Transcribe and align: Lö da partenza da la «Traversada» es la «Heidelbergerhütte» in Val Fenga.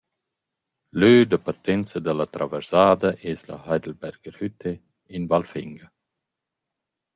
Lö 0.99 1.11
da 1.31 1.37
partenza 1.47 1.97
da 2.05 2.11
la 2.15 2.27
«Traversada» 2.35 3.09
es 3.31 3.39
la 3.49 3.57
«Heidelbergerhütte» 3.65 4.71
in 5.15 5.23
Val 5.31 5.45
Fenga. 5.51 5.87